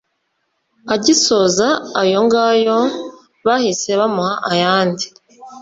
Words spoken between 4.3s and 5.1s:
ayandi